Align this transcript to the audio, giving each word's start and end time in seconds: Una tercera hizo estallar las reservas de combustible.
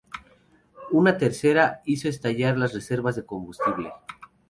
Una 0.89 1.15
tercera 1.15 1.83
hizo 1.85 2.09
estallar 2.09 2.57
las 2.57 2.73
reservas 2.73 3.15
de 3.15 3.23
combustible. 3.23 3.93